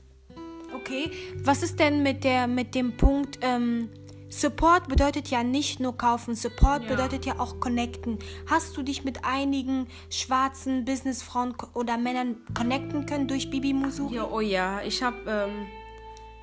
Okay, 0.75 1.11
was 1.43 1.63
ist 1.63 1.79
denn 1.79 2.03
mit, 2.03 2.25
der, 2.25 2.47
mit 2.47 2.75
dem 2.75 2.97
Punkt, 2.97 3.39
ähm, 3.43 3.89
Support 4.35 4.89
bedeutet 4.89 5.29
ja 5.29 5.45
nicht 5.45 5.79
nur 5.79 5.97
kaufen, 5.97 6.35
Support 6.35 6.83
ja. 6.83 6.89
bedeutet 6.89 7.25
ja 7.25 7.39
auch 7.39 7.61
connecten. 7.61 8.19
Hast 8.51 8.77
du 8.77 8.83
dich 8.83 9.05
mit 9.05 9.25
einigen 9.25 9.87
schwarzen 10.11 10.85
Businessfrauen 10.85 11.55
oder 11.73 11.97
Männern 11.99 12.39
connecten 12.53 13.07
können 13.07 13.29
durch 13.29 13.49
Bibi 13.49 13.73
Musuri? 13.73 14.17
Ja, 14.17 14.29
oh 14.29 14.41
ja, 14.41 14.83
ich 14.83 15.05
habe, 15.05 15.19
ähm, 15.29 15.67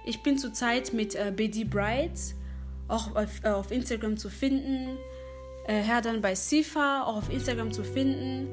ich 0.05 0.23
bin 0.23 0.37
zurzeit 0.37 0.93
mit 0.93 1.15
äh, 1.15 1.33
BD 1.35 1.65
Brides 1.65 2.35
auch 2.87 3.13
auf, 3.13 3.43
äh, 3.43 3.49
auf 3.49 3.71
Instagram 3.71 4.15
zu 4.15 4.29
finden. 4.29 4.97
Äh, 5.67 5.81
Herr 5.81 6.01
dann 6.01 6.21
bei 6.21 6.33
Sifa 6.33 7.03
auch 7.03 7.17
auf 7.17 7.29
Instagram 7.29 7.73
zu 7.73 7.83
finden. 7.83 8.47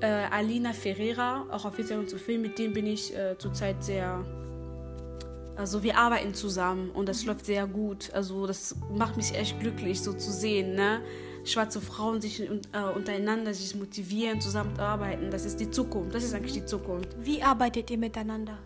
Äh, 0.00 0.06
Alina 0.30 0.72
Ferreira 0.72 1.44
auch 1.50 1.64
auf 1.64 1.76
Instagram 1.76 2.06
zu 2.06 2.18
finden. 2.18 2.42
Mit 2.42 2.58
dem 2.60 2.72
bin 2.72 2.86
ich 2.86 3.16
äh, 3.16 3.36
zurzeit 3.36 3.82
sehr 3.82 4.24
also 5.56 5.82
wir 5.82 5.96
arbeiten 5.96 6.34
zusammen 6.34 6.90
und 6.90 7.08
das 7.08 7.24
läuft 7.24 7.46
sehr 7.46 7.66
gut. 7.66 8.12
Also 8.12 8.46
das 8.46 8.74
macht 8.96 9.16
mich 9.16 9.34
echt 9.34 9.60
glücklich, 9.60 10.00
so 10.00 10.12
zu 10.12 10.32
sehen, 10.32 10.74
ne? 10.74 11.00
Schwarze 11.44 11.80
Frauen 11.80 12.20
sich 12.20 12.40
äh, 12.40 12.82
untereinander 12.94 13.52
sich 13.52 13.74
motivieren, 13.74 14.40
zusammenarbeiten. 14.40 15.30
Das 15.30 15.44
ist 15.44 15.60
die 15.60 15.70
Zukunft. 15.70 16.14
Das 16.14 16.24
ist 16.24 16.34
eigentlich 16.34 16.54
die 16.54 16.64
Zukunft. 16.64 17.14
Wie 17.20 17.42
arbeitet 17.42 17.90
ihr 17.90 17.98
miteinander? 17.98 18.58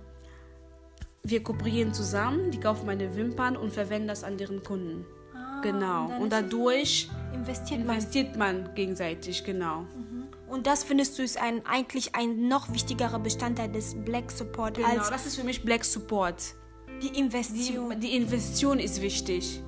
Wir 1.24 1.42
kooperieren 1.42 1.92
zusammen, 1.92 2.50
die 2.52 2.60
kaufen 2.60 2.86
meine 2.86 3.14
Wimpern 3.16 3.56
und 3.56 3.72
verwenden 3.72 4.08
das 4.08 4.22
an 4.24 4.38
deren 4.38 4.62
Kunden. 4.62 5.04
Ah, 5.34 5.60
genau. 5.60 6.10
Und, 6.20 6.32
dadurch 6.32 7.10
investiert, 7.34 7.80
investiert 7.80 8.36
man. 8.36 8.62
man. 8.62 8.74
gegenseitig, 8.74 9.44
genau. 9.44 9.80
Mhm. 9.80 10.28
Und 10.48 10.66
das 10.66 10.84
findest 10.84 11.18
du 11.18 11.22
ist 11.22 11.36
ein, 11.36 11.66
eigentlich 11.66 12.14
ein 12.14 12.48
noch 12.48 12.72
wichtigerer 12.72 13.18
Bestandteil 13.18 13.70
des 13.70 13.94
Black 13.94 14.30
Support. 14.30 14.76
Genau, 14.76 14.88
als 14.88 15.10
das 15.10 15.26
ist 15.26 15.36
für 15.36 15.44
mich 15.44 15.62
Black 15.64 15.84
Support. 15.84 16.54
Die 17.02 17.18
Investition. 17.18 17.90
Die, 17.90 18.08
die 18.08 18.16
Investition 18.16 18.78
ist 18.78 19.00
wichtig. 19.00 19.60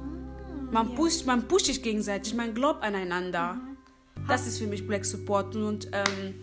Man, 0.71 0.91
ja. 0.91 0.95
pusht, 0.95 1.27
man 1.27 1.49
pusht 1.49 1.67
sich 1.67 1.83
gegenseitig, 1.83 2.35
man 2.35 2.55
glaubt 2.55 2.83
aneinander. 2.83 3.55
Mhm. 3.55 4.27
Das 4.29 4.47
ist 4.47 4.59
für 4.59 4.67
mich 4.67 4.87
Black 4.87 5.05
Support. 5.05 5.57
Und 5.57 5.89
ähm, 5.93 6.35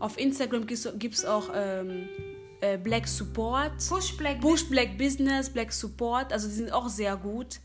auf 0.00 0.18
Instagram 0.18 0.66
gibt 0.66 1.14
es 1.14 1.24
auch 1.24 1.50
ähm, 1.54 2.08
äh, 2.60 2.78
Black 2.78 3.06
Support. 3.06 3.72
Push 3.88 4.16
Black, 4.16 4.40
Push 4.40 4.68
Black 4.68 4.96
Business, 4.98 5.50
Black 5.50 5.72
Support. 5.72 6.32
Also 6.32 6.48
die 6.48 6.54
sind 6.54 6.72
auch 6.72 6.88
sehr 6.88 7.16
gut. 7.16 7.60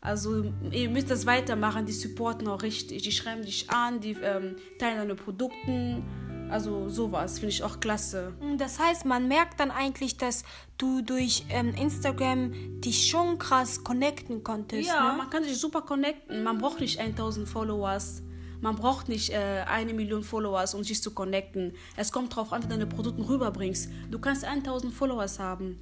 Also 0.00 0.52
ihr 0.70 0.88
müsst 0.88 1.10
das 1.10 1.26
weitermachen, 1.26 1.84
die 1.84 1.92
supporten 1.92 2.46
auch 2.48 2.62
richtig. 2.62 3.02
Die 3.02 3.12
schreiben 3.12 3.42
dich 3.42 3.68
an, 3.68 4.00
die 4.00 4.12
ähm, 4.22 4.56
teilen 4.78 4.98
deine 4.98 5.14
Produkte 5.16 6.02
also 6.50 6.88
sowas 6.88 7.38
finde 7.38 7.54
ich 7.54 7.62
auch 7.62 7.80
klasse. 7.80 8.32
Mm, 8.40 8.56
das 8.56 8.78
heißt, 8.78 9.04
man 9.04 9.28
merkt 9.28 9.60
dann 9.60 9.70
eigentlich, 9.70 10.16
dass 10.16 10.44
du 10.76 11.02
durch 11.02 11.44
ähm, 11.50 11.74
Instagram 11.74 12.52
dich 12.80 13.08
schon 13.08 13.38
krass 13.38 13.84
connecten 13.84 14.42
konntest. 14.42 14.88
Ja, 14.88 15.12
ne? 15.12 15.18
man 15.18 15.30
kann 15.30 15.44
sich 15.44 15.58
super 15.58 15.82
connecten. 15.82 16.42
Man 16.42 16.58
braucht 16.58 16.80
nicht 16.80 16.98
1000 16.98 17.48
Followers. 17.48 18.22
Man 18.60 18.74
braucht 18.74 19.08
nicht 19.08 19.30
äh, 19.30 19.64
eine 19.66 19.94
Million 19.94 20.24
Followers, 20.24 20.74
um 20.74 20.82
sich 20.82 21.00
zu 21.02 21.12
connecten. 21.12 21.74
Es 21.96 22.10
kommt 22.10 22.32
darauf 22.32 22.52
an, 22.52 22.62
wie 22.62 22.66
du 22.66 22.72
deine 22.72 22.86
Produkte 22.86 23.28
rüberbringst. 23.28 23.88
Du 24.10 24.18
kannst 24.18 24.44
1000 24.44 24.92
Followers 24.92 25.38
haben. 25.38 25.78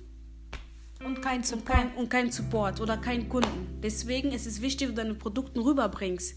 Und 1.04 1.22
kein 1.22 1.42
Support. 1.42 1.68
Und 1.68 1.74
kein, 1.74 1.94
und 1.94 2.10
kein 2.10 2.30
Support 2.32 2.80
oder 2.80 2.96
keinen 2.96 3.28
Kunden. 3.28 3.80
Deswegen 3.82 4.32
ist 4.32 4.46
es 4.46 4.60
wichtig, 4.60 4.88
wie 4.88 4.92
du 4.92 5.02
deine 5.02 5.14
Produkte 5.14 5.60
rüberbringst. 5.60 6.36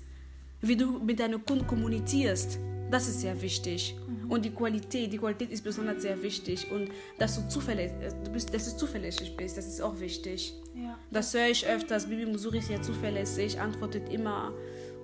Wie 0.62 0.76
du 0.76 1.00
mit 1.00 1.20
deinen 1.20 1.44
Kunden 1.46 1.66
kommunizierst. 1.66 2.60
Das 2.90 3.08
ist 3.08 3.22
sehr 3.22 3.40
wichtig. 3.42 3.96
Mhm. 4.08 4.32
Und 4.32 4.46
die 4.46 4.52
Qualität, 4.52 5.14
die 5.14 5.18
Qualität 5.18 5.52
ist 5.52 5.64
besonders 5.64 6.02
sehr 6.02 6.22
wichtig. 6.22 6.72
Und 6.72 6.90
dass 7.18 7.36
du 7.36 7.48
zuverlässig, 7.48 7.98
äh, 8.02 8.12
du 8.24 8.32
bist, 8.32 8.54
dass 8.54 8.72
du 8.72 8.78
zuverlässig 8.78 9.36
bist, 9.38 9.58
das 9.58 9.68
ist 9.68 9.82
auch 9.82 10.00
wichtig. 10.00 10.54
Ja. 10.76 10.98
Das 11.12 11.34
höre 11.34 11.48
ich 11.48 11.66
öfters. 11.66 12.08
Bibi 12.08 12.26
Musuri 12.26 12.60
ist 12.60 12.70
ja 12.70 12.82
zuverlässig, 12.82 13.60
antwortet 13.60 14.12
immer 14.12 14.54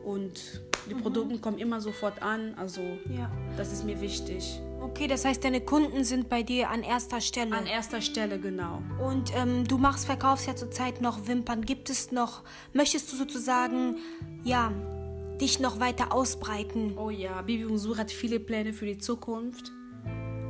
und 0.04 0.62
die 0.88 0.94
mhm. 0.94 1.01
Produkte 1.01 1.39
kommen 1.39 1.58
immer 1.58 1.82
sofort 1.82 2.22
an. 2.22 2.54
Also 2.56 2.82
ja. 3.10 3.32
das 3.58 3.74
ist 3.74 3.84
mir 3.84 4.00
wichtig. 4.00 4.62
Okay, 4.82 5.08
das 5.08 5.25
heißt, 5.25 5.44
deine 5.44 5.62
Kunden 5.62 6.04
sind 6.04 6.30
bei 6.30 6.44
dir 6.44 6.70
an 6.70 6.84
erster 6.84 7.20
Stelle. 7.20 7.56
An 7.56 7.65
erster 7.65 8.01
Stelle, 8.01 8.39
genau. 8.39 8.84
Und 9.04 9.36
ähm, 9.36 9.68
du 9.68 9.80
machst, 9.80 10.06
verkaufst 10.06 10.46
ja 10.46 10.56
zurzeit 10.56 11.01
noch 11.01 11.27
Wimpern. 11.27 11.65
Gibt 11.65 11.89
es 11.89 12.12
noch, 12.12 12.44
möchtest 12.72 13.12
du 13.12 13.18
sozusagen, 13.18 13.98
ja, 14.44 14.72
dich 15.42 15.60
noch 15.60 15.80
weiter 15.80 16.13
ausbreiten. 16.13 16.98
Oh 16.98 17.10
ja, 17.10 17.42
Bibi 17.42 17.65
Unsur 17.65 17.98
hat 17.98 18.12
viele 18.12 18.39
Pläne 18.39 18.74
für 18.74 18.86
die 18.86 18.98
Zukunft. 18.98 19.72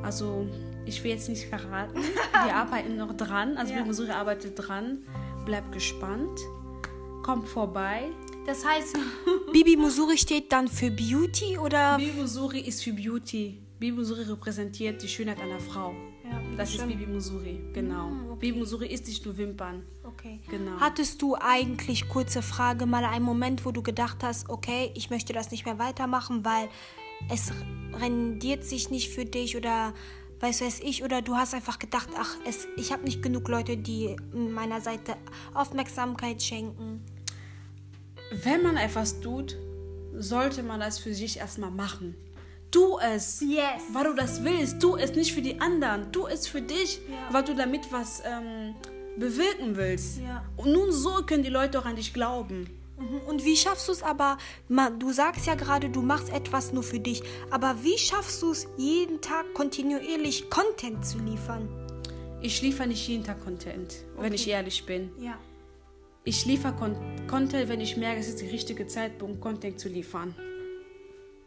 Also, 0.03 0.47
ich 0.85 1.03
will 1.03 1.11
jetzt 1.11 1.29
nicht 1.29 1.45
verraten. 1.45 1.99
Wir 2.45 2.55
arbeiten 2.55 2.95
noch 2.97 3.15
dran. 3.17 3.57
Also, 3.57 3.73
ja. 3.73 3.79
Bibi 3.79 3.89
Unsur 3.89 4.09
arbeitet 4.09 4.53
dran. 4.55 4.99
bleib 5.45 5.71
gespannt. 5.71 6.39
Kommt 7.23 7.47
vorbei. 7.47 8.11
Das 8.45 8.63
heißt, 8.63 8.97
Bibi 9.53 9.75
Musuri 9.75 10.17
steht 10.17 10.51
dann 10.51 10.67
für 10.67 10.91
Beauty 10.91 11.57
oder? 11.57 11.97
Bibi 11.97 12.21
Musuri 12.21 12.59
ist 12.59 12.83
für 12.83 12.93
Beauty. 12.93 13.59
Bibi 13.79 13.97
Musuri 13.97 14.21
repräsentiert 14.21 15.01
die 15.01 15.07
Schönheit 15.07 15.41
einer 15.41 15.59
Frau. 15.59 15.93
Ja, 16.23 16.39
das 16.55 16.73
stimmt. 16.73 16.91
ist 16.91 16.97
Bibi 16.99 17.11
Musuri, 17.11 17.59
genau. 17.73 18.09
Mm, 18.09 18.29
okay. 18.29 18.39
Bibi 18.39 18.59
Musuri 18.59 18.87
ist 18.87 19.07
nicht 19.07 19.25
nur 19.25 19.35
Wimpern. 19.37 19.83
Okay. 20.17 20.39
Genau. 20.49 20.79
Hattest 20.79 21.21
du 21.21 21.35
eigentlich, 21.35 22.07
kurze 22.09 22.41
Frage, 22.41 22.85
mal 22.85 23.05
einen 23.05 23.25
Moment, 23.25 23.65
wo 23.65 23.71
du 23.71 23.81
gedacht 23.83 24.17
hast, 24.23 24.49
okay, 24.49 24.91
ich 24.95 25.09
möchte 25.09 25.33
das 25.33 25.51
nicht 25.51 25.65
mehr 25.65 25.77
weitermachen, 25.79 26.43
weil 26.45 26.67
es 27.29 27.51
rendiert 27.93 28.63
sich 28.63 28.89
nicht 28.89 29.09
für 29.13 29.25
dich 29.25 29.55
oder 29.55 29.93
weiß 30.39 30.61
weiß 30.61 30.81
ich, 30.81 31.03
oder 31.03 31.21
du 31.21 31.35
hast 31.35 31.53
einfach 31.53 31.79
gedacht, 31.79 32.09
ach, 32.17 32.35
es, 32.45 32.67
ich 32.75 32.91
habe 32.91 33.03
nicht 33.03 33.21
genug 33.23 33.47
Leute, 33.47 33.77
die 33.77 34.15
meiner 34.33 34.81
Seite 34.81 35.15
Aufmerksamkeit 35.53 36.41
schenken. 36.43 37.03
Wenn 38.43 38.63
man 38.63 38.75
etwas 38.77 39.21
tut, 39.21 39.57
sollte 40.13 40.61
man 40.63 40.79
das 40.79 40.99
für 40.99 41.13
sich 41.13 41.37
erstmal 41.37 41.71
machen. 41.71 42.15
Tu 42.71 42.97
es, 42.99 43.39
Yes. 43.41 43.81
weil 43.93 44.03
du 44.05 44.13
das 44.13 44.43
willst. 44.43 44.81
Tu 44.81 44.95
es 44.97 45.13
nicht 45.15 45.33
für 45.33 45.41
die 45.41 45.61
anderen. 45.61 46.11
Tu 46.11 46.25
es 46.27 46.47
für 46.47 46.61
dich, 46.61 46.99
Ja. 47.09 47.33
weil 47.33 47.43
du 47.43 47.55
damit 47.55 47.91
was 47.91 48.21
ähm, 48.25 48.75
bewirken 49.17 49.75
willst. 49.75 50.19
Ja. 50.19 50.43
Und 50.57 50.71
nun 50.71 50.91
so 50.91 51.23
können 51.25 51.43
die 51.43 51.49
Leute 51.49 51.79
auch 51.79 51.85
an 51.85 51.95
dich 51.95 52.13
glauben. 52.13 52.69
Mhm. 52.97 53.21
Und 53.27 53.43
wie 53.45 53.57
schaffst 53.57 53.87
du 53.87 53.91
es 53.91 54.03
aber, 54.03 54.37
du 54.99 55.11
sagst 55.11 55.45
ja 55.47 55.55
gerade, 55.55 55.89
du 55.89 56.01
machst 56.01 56.29
etwas 56.31 56.71
nur 56.71 56.83
für 56.83 56.99
dich, 56.99 57.21
aber 57.49 57.75
wie 57.83 57.97
schaffst 57.97 58.41
du 58.41 58.51
es, 58.51 58.67
jeden 58.77 59.21
Tag 59.21 59.53
kontinuierlich 59.53 60.49
Content 60.49 61.05
zu 61.05 61.19
liefern? 61.19 61.67
Ich 62.41 62.61
liefere 62.61 62.87
nicht 62.87 63.07
jeden 63.07 63.23
Tag 63.23 63.43
Content, 63.43 63.95
wenn 64.17 64.27
Okay. 64.27 64.35
ich 64.35 64.47
ehrlich 64.47 64.85
bin. 64.85 65.11
Ja. 65.19 65.37
Ich 66.23 66.45
liefere 66.45 66.73
Con 66.73 66.95
Content, 67.27 67.69
wenn 67.69 67.81
ich 67.81 67.97
merke, 67.97 68.19
es 68.19 68.27
ist 68.29 68.41
der 68.41 68.51
richtige 68.51 68.87
Zeitpunkt, 68.87 69.41
Content 69.41 69.79
zu 69.79 69.89
liefern. 69.89 70.33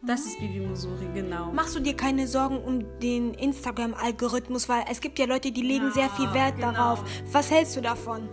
Das 0.02 0.24
ist 0.26 0.38
Bibi 0.38 0.60
Musuri, 0.60 1.08
genau. 1.12 1.50
Machst 1.52 1.74
du 1.74 1.80
dir 1.80 1.94
keine 1.96 2.28
Sorgen 2.28 2.58
um 2.58 2.98
den 3.00 3.34
Instagram-Algorithmus, 3.34 4.68
weil 4.68 4.84
es 4.90 5.00
gibt 5.00 5.18
ja 5.18 5.26
Leute, 5.26 5.50
die 5.50 5.62
legen 5.62 5.86
Ja, 5.86 5.92
sehr 5.92 6.10
viel 6.10 6.32
Wert 6.32 6.56
genau. 6.56 6.72
darauf. 6.72 7.04
Was 7.32 7.50
hältst 7.50 7.76
du 7.76 7.80
davon? 7.80 8.28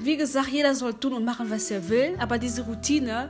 Wie 0.00 0.16
gesagt, 0.16 0.48
jeder 0.48 0.74
soll 0.74 0.94
tun 0.94 1.12
und 1.12 1.24
machen, 1.24 1.50
was 1.50 1.70
er 1.70 1.88
will, 1.88 2.16
aber 2.18 2.38
diese 2.38 2.64
Routine 2.64 3.28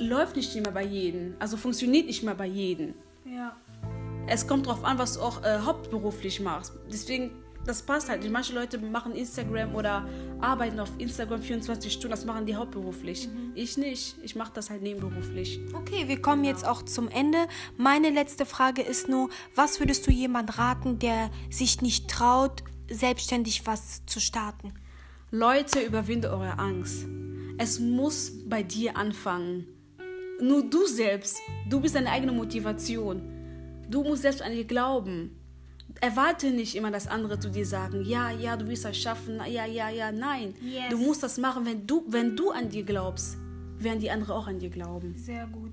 läuft 0.00 0.36
nicht 0.36 0.54
immer 0.56 0.72
bei 0.72 0.84
jedem. 0.84 1.34
Also 1.38 1.56
funktioniert 1.56 2.06
nicht 2.06 2.22
immer 2.22 2.34
bei 2.34 2.46
jedem. 2.46 2.94
Ja. 3.24 3.56
Es 4.26 4.46
kommt 4.46 4.66
darauf 4.66 4.84
an, 4.84 4.98
was 4.98 5.14
du 5.14 5.20
auch 5.20 5.42
äh, 5.42 5.60
hauptberuflich 5.60 6.40
machst. 6.40 6.72
Deswegen, 6.92 7.30
das 7.64 7.82
passt 7.82 8.08
halt. 8.08 8.28
Manche 8.30 8.54
Leute 8.54 8.78
machen 8.78 9.14
Instagram 9.14 9.74
oder 9.74 10.06
arbeiten 10.40 10.80
auf 10.80 10.90
Instagram 10.98 11.40
24 11.40 11.92
Stunden, 11.92 12.10
das 12.10 12.24
machen 12.24 12.46
die 12.46 12.56
hauptberuflich. 12.56 13.28
Ich 13.54 13.76
nicht. 13.76 14.16
Ich 14.22 14.36
mache 14.36 14.52
das 14.54 14.70
halt 14.70 14.82
nebenberuflich. 14.82 15.60
Okay, 15.74 16.08
wir 16.08 16.20
kommen 16.20 16.44
jetzt 16.44 16.66
auch 16.66 16.82
zum 16.82 17.08
Ende. 17.08 17.38
Meine 17.76 18.10
letzte 18.10 18.46
Frage 18.46 18.82
ist 18.82 19.08
nur, 19.08 19.28
was 19.54 19.80
würdest 19.80 20.06
du 20.06 20.12
jemand 20.12 20.58
raten, 20.58 20.98
der 20.98 21.30
sich 21.50 21.82
nicht 21.82 22.08
traut, 22.08 22.62
selbstständig 22.90 23.66
was 23.66 24.04
zu 24.06 24.20
starten? 24.20 24.74
Leute, 25.30 25.80
überwinde 25.80 26.30
eure 26.30 26.58
Angst. 26.58 27.06
Es 27.58 27.78
muss 27.78 28.32
bei 28.46 28.62
dir 28.62 28.96
anfangen. 28.96 29.66
Nur 30.40 30.68
du 30.68 30.86
selbst. 30.86 31.38
Du 31.68 31.80
bist 31.80 31.94
deine 31.94 32.10
eigene 32.10 32.32
Motivation. 32.32 33.22
Du 33.88 34.02
musst 34.02 34.22
selbst 34.22 34.42
an 34.42 34.52
dir 34.52 34.64
glauben. 34.64 35.41
Erwarte 36.00 36.50
nicht 36.50 36.74
immer, 36.74 36.90
dass 36.90 37.06
andere 37.06 37.38
zu 37.38 37.50
dir 37.50 37.66
sagen, 37.66 38.04
ja, 38.04 38.30
ja, 38.30 38.56
du 38.56 38.66
wirst 38.68 38.84
das 38.84 38.96
schaffen, 38.96 39.40
ja, 39.48 39.66
ja, 39.66 39.88
ja, 39.88 40.10
nein. 40.10 40.54
Yes. 40.60 40.84
Du 40.90 40.98
musst 40.98 41.22
das 41.22 41.38
machen, 41.38 41.64
wenn 41.64 41.86
du, 41.86 42.04
wenn 42.08 42.36
du 42.36 42.50
an 42.50 42.68
dir 42.68 42.82
glaubst, 42.82 43.36
werden 43.78 44.00
die 44.00 44.10
anderen 44.10 44.34
auch 44.34 44.46
an 44.46 44.58
dir 44.58 44.70
glauben. 44.70 45.14
Sehr 45.16 45.46
gut. 45.46 45.72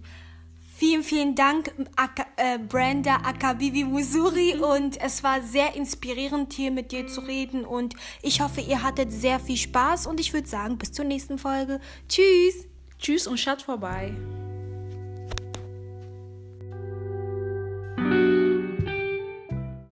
Vielen, 0.79 1.03
vielen 1.03 1.35
Dank, 1.35 1.73
Aka, 1.97 2.25
äh, 2.37 2.57
Brenda 2.57 3.17
Akabibi 3.17 3.83
Musuri. 3.83 4.55
Und 4.55 4.95
es 5.01 5.23
war 5.25 5.41
sehr 5.41 5.75
inspirierend, 5.75 6.53
hier 6.53 6.71
mit 6.71 6.93
dir 6.93 7.05
zu 7.05 7.19
reden. 7.19 7.65
Und 7.65 7.95
ich 8.21 8.39
hoffe, 8.39 8.61
ihr 8.61 8.81
hattet 8.81 9.11
sehr 9.11 9.41
viel 9.41 9.57
Spaß. 9.57 10.07
Und 10.07 10.21
ich 10.21 10.31
würde 10.31 10.47
sagen, 10.47 10.77
bis 10.77 10.93
zur 10.93 11.03
nächsten 11.03 11.37
Folge. 11.37 11.81
Tschüss. 12.07 12.65
Tschüss 12.97 13.27
und 13.27 13.37
schaut 13.37 13.61
vorbei. 13.61 14.13